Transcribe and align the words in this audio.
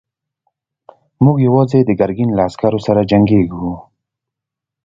موږ 1.23 1.37
يواځې 1.47 1.79
د 1.83 1.89
ګرګين 1.99 2.29
له 2.33 2.41
عسکرو 2.47 2.79
سره 2.87 3.07
جنګېږو. 3.11 3.71